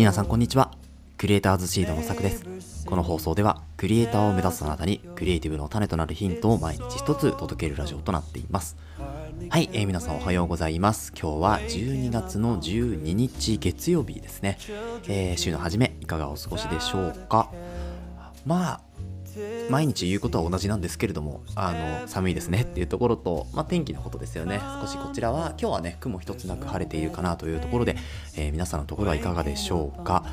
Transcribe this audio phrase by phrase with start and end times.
[0.00, 0.70] 皆さんこんにちは。
[1.18, 2.86] クリエイターズシードのさくです。
[2.86, 8.78] この放送ではクリエイターを目指すあなたにクリエイティブの種となるヒントを毎日一つ届けるラジオとなっています。
[9.50, 11.12] はい、えー、皆さんおはようございます。
[11.12, 14.56] 今日は12月の12日月曜日ですね、
[15.06, 17.50] えー、週の初めいかがお過ごしでしょうか？
[18.46, 18.80] まあ
[19.70, 24.60] 毎日言うことは同じなんですけれども、あの、寒いですねっていうところと、まあ、天気のことですよね。
[24.82, 27.96] 少しこちらは、今日はね、雲一つなく晴れているかなというところで、
[28.36, 30.24] えー、皆さんのところはいかがでしょうか？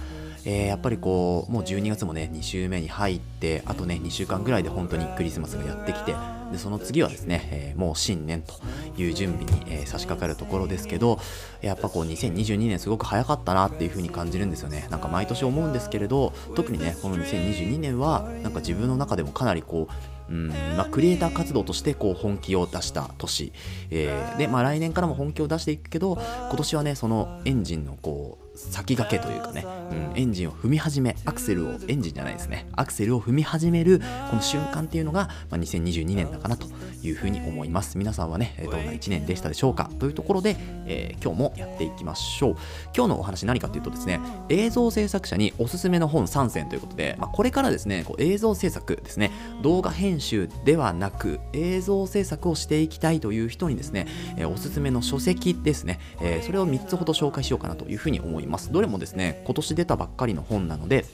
[0.45, 6.15] えー、やっぱりこうもう12月もね2週目に入ってあとね2週間ぐらいで本当にクリスマスがやってきて
[6.51, 8.53] でその次はですね、えー、もう新年と
[9.01, 11.19] いう準備に、えー、差し掛かるところですけど
[11.61, 14.87] やっぱこう2022年すごく早かったなっていう風に感じるんですよね。
[14.89, 19.94] なんか毎年思うんですけれど特にねこの2022年はなんか自分の中でもかなりこう
[20.29, 23.53] うんまあ、クリエイター活動としてこう本気を出した年、
[23.89, 26.17] えー、で、まあ、来年からも本気を出していくけど
[26.49, 32.67] 今年はねそのエンジンのこう先駆けというかね、うん、エンジンを踏み始めアクセルをエンジンじゃないですね。
[32.75, 36.67] アクセルを踏み始めるこの瞬間っていうのが、まあ、2022年だかなと
[37.03, 37.97] いうふうに思います。
[37.97, 39.89] 皆さんはねどんな1年でしたでしょうか？
[40.00, 40.55] というところで、
[40.88, 42.55] えー、今日もやっていきましょう。
[42.95, 44.19] 今日のお話何かというとですね
[44.50, 58.47] 映像制作者におすすめの本3選ということで、まあ、これからですねこう映像制作ですね動画編集ではなく映像制作をしていきたいという人にですね、えー、おすすめの書籍ですね、えー、それを3つほど紹介しようかなというふうに思います。
[58.48, 58.72] ます。
[58.72, 61.06] どれもですね、今年出たばっかりの本なので、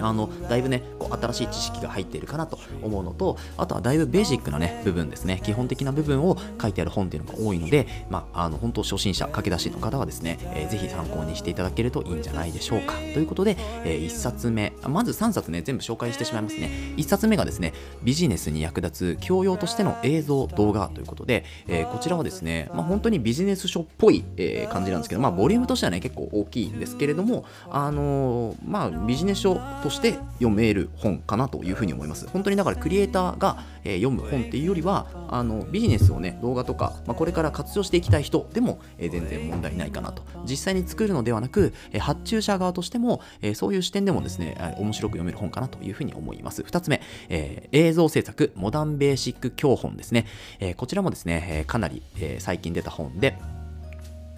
[0.00, 5.40] あのだいぶねこう新しい知識が入っているかなと思うのとあとはだいぶベーシックなね部分ですね。
[5.44, 12.94] 基本的な部分を書いてある本っていうのが多いのでまああの本当初心者駆け出しの方はですね、えー、ぜひ参考にしていただけるといいんじゃないでしょうか。
[12.94, 16.70] ということで、えー、1冊目まず3冊ね全部紹介してしまいますね。
[16.96, 32.28] 1冊目がですねビジネスに役立つ教養としての映像動画ということで、えー、こちらはですね、まあ、本当にビジネス書っぽい、え、感じなんですけどまあボリュームとしてはね結構大きいんですけれどもあの、まあビジネス書ととして読める本かなというふうに思います。
[32.28, 46.60] 本当にだからクリエイターが、え、読む本っていうよりはあのビジネスをね動画とか、まあ、これから活用していきたい人でも、え、全然問題ないかなと実際に作るのではなく、え、発注者側としても、えそういう視点でもですね面白く読める本かなというふうに思います。
[46.62, 47.00] 2つ目、
[47.30, 50.26] え映像制作モダンベーシック教本ですね、
[50.60, 53.38] えこちらもですね、えかなり、え最近出た本で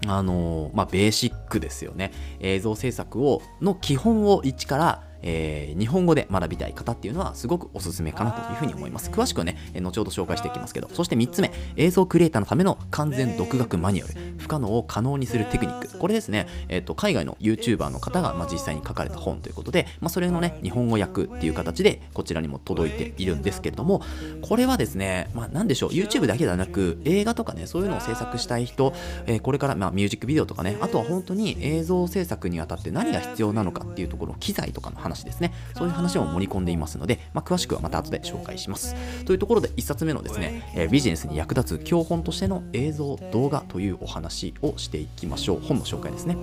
[0.06, 2.10] あのまあ、ベーシックですよね。
[2.40, 9.10] 映像制作をの基本を一からえー、日本語で学びたい方っていうのはすごくおすすめかなというふうに思います。
[9.10, 15.98] 詳しくはね、後ほど紹介していきますけど、そして3つ目、映像クリエイターのための完全独学マニュアル、不可能を可能にするテクニック。
[15.98, 24.02] これですね、えーと、海外の YouTuber の方が、まあ、実際に書かれた本ということで、まあ、それのね、日本語訳っていう形でこちらにも届いているんですけれども、
[24.42, 28.92] これはですね、まあ、なんでしょう、YouTube だけではなく、映画とかね、そういうのを制作したい人、
[29.26, 35.52] えー、これから、まあ、ミュージックビデオとかね、あとは本当に映像制作にあたって何が必要なのかっていうところ、機材とかの話ですね。
[35.76, 38.94] そういう話を盛り込んでいますので、まあ、詳しくはまた後で紹介します。
[39.24, 45.60] というところで1冊目のですね、えー、ビジネスに役立つ教本としての映像、動画というお話をしていきましょう。
[45.60, 46.36] 本の紹介ですね。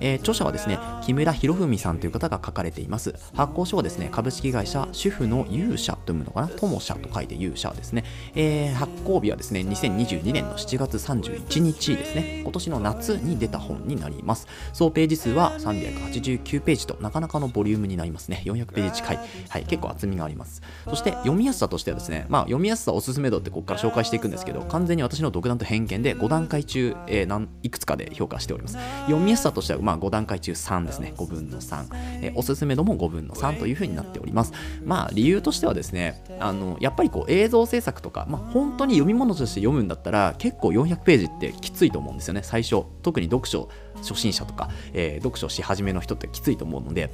[0.00, 3.14] えー、著者はですね、木村博文さんという方が書かれています。
[3.34, 8.04] 発行書はですね、株式会社主婦の勇者というのかな、友社と書いて勇者ですね。
[8.34, 14.46] えー、発行日はですね、2022年の7月31日ですね、今年の夏に出た本になります。
[14.72, 18.42] 総ページ数は389ページとなかなかのボリュームになりますね。
[18.44, 20.62] 400ページに近い、はい、結構厚みがあります。
[20.84, 28.78] そして読みやすさとしてはですね、まあ、読みやすさおすすめ度ってここから紹介していくんですけど、完全に私の独断と偏見で5段階中、えー、何いくつかで評価しております。
[29.06, 31.86] 読みやすさとしては、まあ、5段階中3ですね、5分の3。
[32.22, 34.52] えー、おすすめ度も5分の3というふうになっております。
[34.84, 42.82] まあ、理由としてはですね、あのやっぱりこう映像制作とか、まあ、本当に読み物として読むんだったら、結構400ページってきついと思うんですよね、最初。
[43.02, 47.10] 特に読書初心者とか、えー、読書し始めの人ってきついと思うので、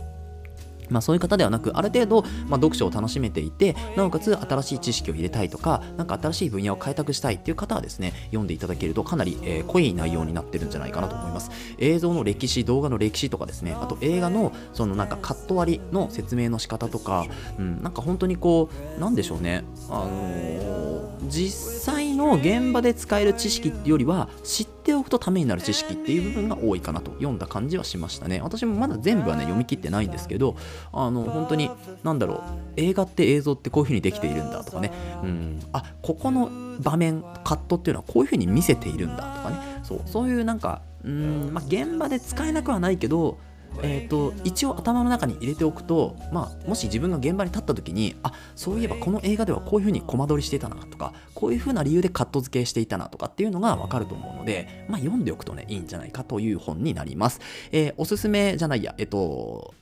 [0.90, 11.50] まあ、そういう方ではなく、ある程度、まあ、読書を楽しめていて、なおかつ新しい知識を入れたいとか、なんか新しい分野を開拓したいっていう方はですね、読んでいただけるとかなり、えー、濃い内容になってるんじゃないかなと思います。
[11.78, 17.26] 映像の歴史、動画の歴史とかですね、あと映画のそのなんかカット割りの説明の仕方とか、
[17.58, 28.40] うん、なんか本当にこう、なんでしょうね、あのー、実際の現場で使える知識っていうよりは、知っておくとためになる知識っていう部分が多いかなと読んだ感じはしましたね。
[28.42, 30.56] 私もまだ全部はね、読み切ってないんですけど、
[30.92, 31.70] あの本当に
[32.02, 32.40] 何だろう
[32.76, 34.92] 映画って映像ってこういう風にできているんだとかね。
[35.22, 35.60] うん。
[35.72, 36.50] あここの
[36.80, 39.80] 場面カットっていうのはこういう風に見せているんだとかね。
[39.82, 43.38] そうそういうなんかうん、まあ、現場で使えなくはないけど
[43.82, 57.40] えーと、一応頭の中に入れておくと、まあ、もし自分が現場に立った時にあそういえばこの映画ではこういうふうにコマ撮りしていたなとかこういうふうな理由でカット付けしていたなとかっていうのが分かると思うので、まあ、読んでおくとねいいんじゃないかという本になります、
[57.72, 59.74] えー、おすすめじゃないやえっと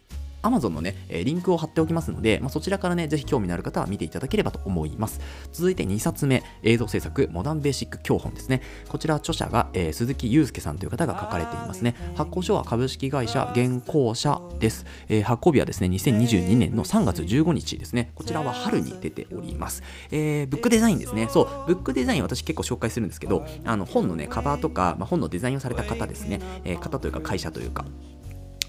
[0.43, 5.21] Amazon のね、リンクを貼っておきますので、まあ、そちらからね、ぜひ興味のある方は見ていただければと思います。
[5.53, 8.62] 続いて2冊目、映像制作、モダンベーシック教本ですね。
[8.89, 11.94] こちら著者が、えー、鈴木祐介さんという方が書かれていますね。
[12.17, 14.85] 発行書は株式会社現行社です。
[15.09, 18.11] えー、発行日はですね、2022年の3月15日ですね。
[18.15, 19.83] こちらは春に出ております。
[20.11, 21.29] えー、ブックデザインですね。
[21.31, 27.85] そう、ブックデザイン私結構紹介するんですけど、あの本のね、カバーとか、まあ、本のデザインをされた方ですね、え、方というか会社というか、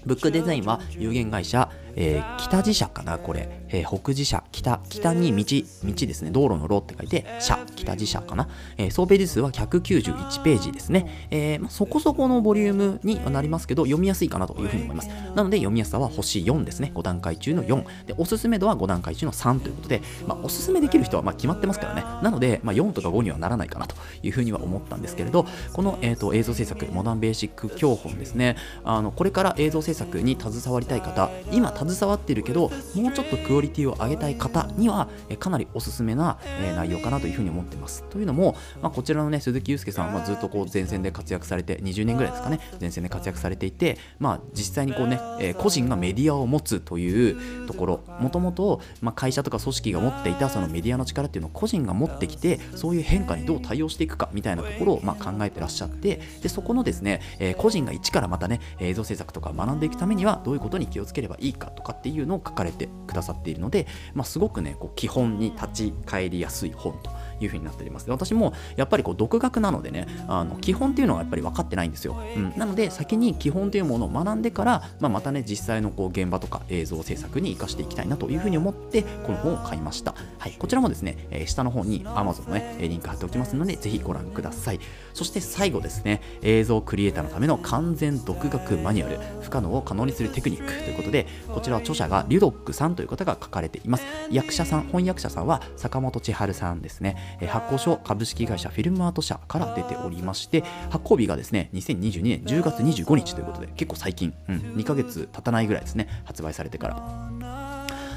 [0.06, 3.48] ブックデザインは有限会社、えー、北自社かな、これ。
[3.68, 8.48] えー、北自社、北、北に道、道ですね、道路の路って書いて、社、北自社かな。
[8.76, 11.28] えー、総ページ数は191ページですね。
[11.30, 15.08] えま、そこそこのボリュームにはなりますけど、読みやすいかなというふうに思います。
[15.34, 16.92] なので、読みやすさは星4ですね。
[16.94, 17.84] 5段階中の4。
[18.06, 22.02] で、おすすめ度は5段階中の3ということで、まあ、おすすめできる人はま決まってますからね。
[22.22, 28.56] なので、まあ、4とか5にはならないかなというふうには思ったんですけれど、この、えーと、映像制作、モダンベーシック教本ですね。
[28.84, 35.08] あのこれから映像制作に携わりたい方、今携わってるけど、もうちょっとクオリティを上げたい方には、
[35.38, 36.38] かなりおすすめな、
[36.76, 38.04] 内容かなというふうに思ってます。
[38.10, 48.80] というのも、まあ、こちらのね、鈴木祐介さんはずっとこう前線で活躍されて、20年ぐらいですかね、前線で活躍されていて、まあ、実際にこうね、個人がメディアを持つというところ、もともと、
[49.14, 57.20] 会社とか組織が持っていたそのメディアの力っていうのを個人が持ってきて、そういう変化にどう対応していくかみたいなところを、まあ、考えてらっしゃって、でそこのですね、
[57.58, 67.10] 個人が一からまたね、映像制作とか学んでいくためには、どういうことに気をつければいいかとかっていうのを書かれてくださっているので、まあ、すごくねこう基本に立ち返りやすい本と
[67.40, 68.06] いうふうになっております。
[68.06, 84.80] で私もやっぱりこう独学なのでねあの基本っていうのはやっぱり分かってないんですよ、うん、なので先に基本というものを学んでから、まあ、またね実際のこう現場とか映像制作に生かしていきたいなというふうに思ってこの本を買いました、はい、こちらもですね、えー、下の方に Amazon のねリンク貼っておきますのでぜひご覧ください。
[85.12, 94.04] そして最後ですね映像クリエイターのための完全独学マニュアル不可能を可能にするテクニックということでこちらは著者がリュドックさんという方が書かれています。
[94.30, 107.74] 役者さん翻訳者さんは坂本千春さんですね、えー、発行書株式会社フィルムアート社から出ておりまして発行日がですね2022年10月25日ということで結構最近、うん、2ヶ月経たないぐらいですね発売されてから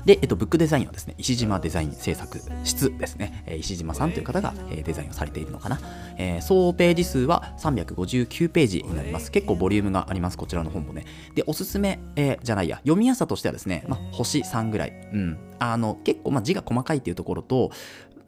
[0.08, 5.82] で、えっと、ブックデザインはですね、石島デザイン制作室ですね、えー、石島さんという方が、えー、デザインをされているのかな。
[6.18, 9.32] えー、総ページ数は359ページになります。
[9.32, 11.04] 結構ボリュームがあります、こちらの本もね。
[11.36, 14.94] で、おすすめ、え、じゃないや、読みやすさとしてはですね、まあ、星3ぐらい。
[15.12, 15.38] うん。
[15.60, 17.72] あの、結構、ま、字が細かいっていうところと、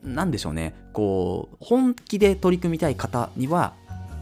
[0.04, 3.74] なんでしょうね、こう、本気で取り組みたい方には、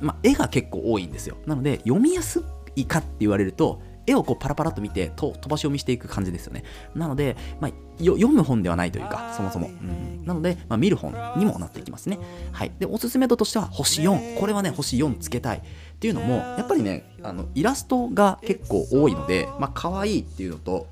[0.01, 1.38] まあ、絵が結構多いんですよ。
[1.45, 2.44] なので、読みやす
[2.75, 6.63] いかって言われると、絵をこうパラパラと見てと飛ばし読みしていく感じですよね。
[6.95, 9.68] なので、まあ、読む本ではないというか、そもそも。
[9.68, 12.18] うん、なので、まあ、見る本にもなっていきますね。
[12.53, 12.71] はい。
[12.80, 14.39] で、おすすめ度としては星4。
[14.39, 15.57] これはね、星4つけたい。
[15.57, 15.62] っ
[16.00, 20.88] ていうのも、やっぱりね、あのイラストが結構多いので、まあ、可愛いっていうのと、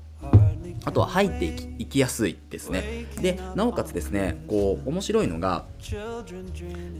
[0.86, 3.06] あとは入っていきいきやすいですね。
[3.20, 5.66] で、なおかつですね、こう、面白いのが、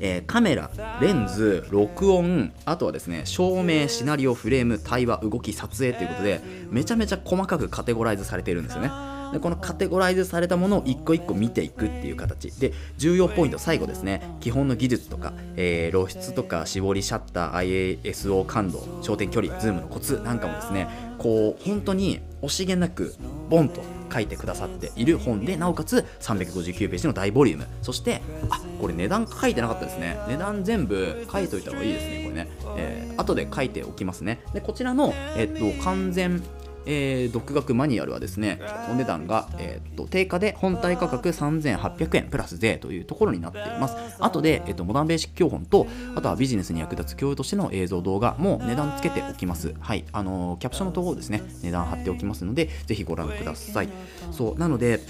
[0.01, 8.91] えー、カメラ、レンズ、録音、あとはですね、照明、シナリオ、フレーム、対話、動き、撮影ということで、めちゃめちゃ細かくカテゴライズされているんですよね。
[9.33, 12.51] でこのカテゴライズされたものを一個一個見ていくっていう形。
[12.61, 14.23] で重要ポイント最後ですね。
[14.41, 23.15] 基本の技術とか、えー、露出とか絞りシャッター IASO 感度焦点距離ズームのコツなんかもですねこう本当に惜しげなく
[23.49, 23.81] ボンと
[24.13, 27.67] 書いてくださっている本でなおかつ359ページの大ボリューム。
[27.83, 30.19] そしてあこれ値段書いてなかったですね。
[30.29, 34.41] 値段全部書いといた方がいいですねこれね、えー、後で書いておきますね。
[34.53, 36.43] でこちらの、えっと完全
[36.87, 43.97] えー、独学マニュアルはですね、お値段が、えー、と定価で本体価格3800円プラス税というところになっています。
[44.19, 49.75] 後で、えー、とモダンベーシック教本と、あとはビジネスに役立つ教養としての映像動画も値段つけておきます。
[49.81, 53.89] はい、あのー、キャプションのところですね、値段貼っておきますので、ぜひご覧ください。
[54.31, 55.01] そう、なので、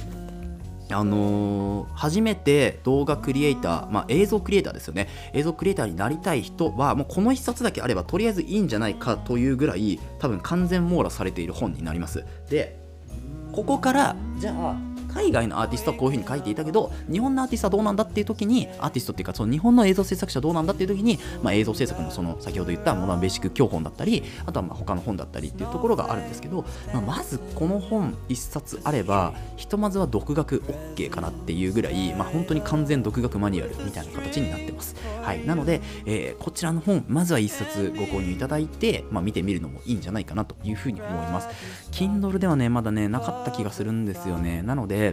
[0.90, 5.08] あのー、初めて動画クリエイター、まあ、映像クリエイターですよね。
[5.32, 12.24] 映像クリエイターになりたい人はもうこの1冊だけあればとりあえずいいんじゃないかというぐらい多分完全網羅されている本になります。
[12.48, 12.78] で
[13.52, 30.58] ここからじゃあ海外のアーティストはこういう風に書いていたけど日本のアーティストはどうなんだっていう時にアーティストっていうかその日本の映像制作者はどうなんだっていう時に、まあ、映像制作のその先ほど言ったモダンベーシック教本だったりあとはま他の本だったりっていうところがあるんですけど、まあ、まずこの本1冊あればひとまずは独学
[30.94, 34.96] OK かなっていうぐらい、まあ、本当に完全独学マニュアルみたいな形になってます。
[35.22, 41.48] はい、なので、えー、こちらの本まずは1冊ご購入いただいて、まあ、見てみるのもいいんじゃないかなというふうに思います。
[41.90, 44.62] Kindle ではねまだねなかった気がするんですよね。
[44.62, 45.05] なので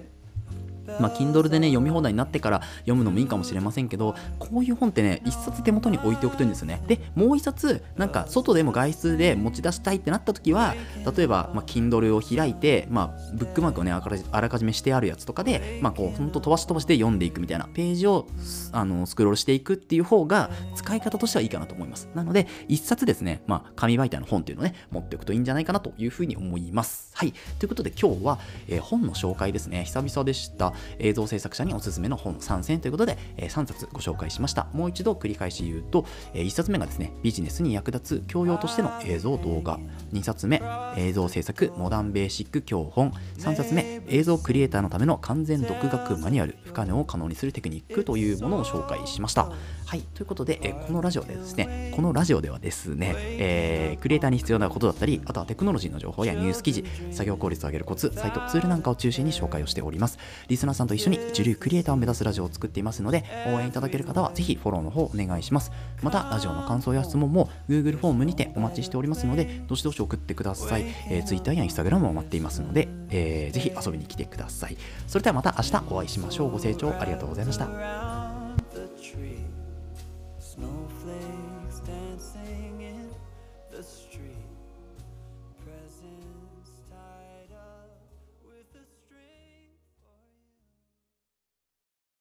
[1.00, 6.82] まあ、Kindle でね、読み放題になってから読むのもいいかもしれませんけど、こういう本ってね、一冊手元に置いておくといいんですよね。
[6.88, 10.76] で、もう一冊、なんか、外でも外出で持ち出したいってなった時は、
[11.16, 18.28] 例えば、まあ、Kindle を開いて、まあ、ブックマークをね、あらかじめしてあるやつとかで、まあ、こう、ほんと飛ばし飛ばして読んでいくみたいな、ページを、
[18.72, 22.10] あの、スクロールしていくっていう方が、使い方としてはいいかなと思います。
[22.16, 27.12] なので、一冊ですね、まあ、紙媒体の本っていうのをね、持っておくといいんじゃないかなというふうに思います。
[27.16, 27.34] はい。
[27.60, 29.86] ということで、今日は、えー、本の紹介ですね。
[29.86, 30.73] 久々でした。
[31.00, 34.68] 映像制作者におすすめの本参戦ということで、え、3冊ご紹介しました。
[34.74, 39.80] もう一度繰り返し言うと、え、1冊目がですね、ビジネスに役立つ教養としての映像動画。
[40.14, 40.62] 2冊目、
[40.98, 43.12] 映像制作モダンベーシック教本。
[43.38, 46.58] 3冊目、映像クリエイターのための完全独学マニュアル。
[46.64, 49.52] 不可能を可能にするテクニックというものを紹介しました。
[49.86, 60.18] はい、ということで、え、このラジオでですね、このラジオではですね、えー、クリエイターに必要なことだったり、あとはテクノロジーの情報やニュース記事、作業効率を上げるコツ、サイト、ツールなんかを中心に紹介をしております。
[60.48, 65.72] リスナーさんと一緒に一流クリエイターを目指すラジオを作っていますので、応援いただける方はぜひフォローの方お願いします。
[66.02, 70.86] また、ラジオの感想や質問も Google フォームにてお待ちしておりますので、どしどし送ってください。
[71.10, 74.78] えー、Twitter や Instagram も待っていますので、えー、ぜひ遊びに来てください。
[75.08, 76.52] それではまた明日お会いしましょう。
[76.52, 78.13] ご清聴ありがとうございました。